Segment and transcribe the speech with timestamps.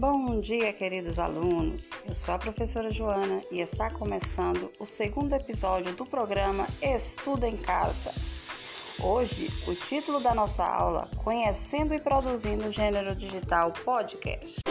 [0.00, 1.90] Bom dia, queridos alunos.
[2.08, 7.58] Eu sou a professora Joana e está começando o segundo episódio do programa Estuda em
[7.58, 8.10] Casa.
[8.98, 14.62] Hoje, o título da nossa aula: Conhecendo e produzindo o gênero digital podcast.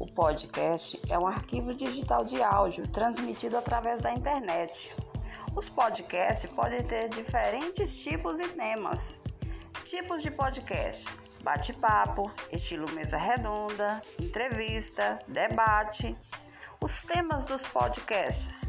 [0.00, 4.92] O podcast é um arquivo digital de áudio transmitido através da internet.
[5.54, 9.22] Os podcasts podem ter diferentes tipos e temas.
[9.84, 11.06] Tipos de podcast:
[11.44, 16.16] bate-papo, estilo mesa redonda, entrevista, debate.
[16.80, 18.66] Os temas dos podcasts: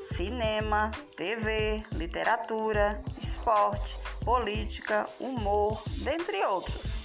[0.00, 6.96] cinema, TV, literatura, esporte, política, humor, dentre outros.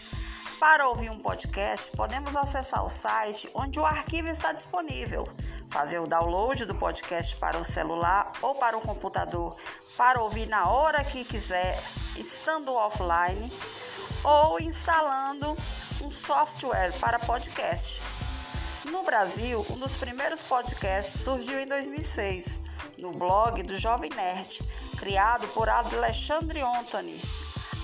[0.60, 5.28] Para ouvir um podcast, podemos acessar o site onde o arquivo está disponível,
[5.70, 9.56] fazer o download do podcast para o celular ou para o computador
[9.96, 11.82] para ouvir na hora que quiser,
[12.18, 13.52] estando offline
[14.26, 15.56] ou instalando
[16.02, 18.02] um software para podcast.
[18.86, 22.60] No Brasil, um dos primeiros podcasts surgiu em 2006,
[22.98, 24.62] no blog do Jovem Nerd,
[24.98, 27.22] criado por Alexandre Anthony.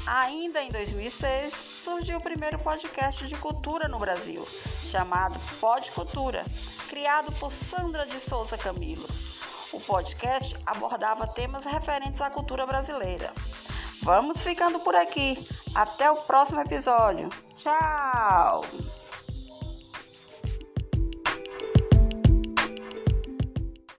[0.08, 4.47] Ainda em 2006, surgiu o primeiro podcast de cultura no Brasil,
[4.84, 6.44] chamado Pod Cultura,
[6.89, 9.08] criado por Sandra de Souza Camilo.
[9.72, 13.31] O podcast abordava temas referentes à cultura brasileira.
[14.02, 15.38] Vamos ficando por aqui.
[15.76, 17.30] Até o próximo episódio.
[17.56, 18.66] Tchau!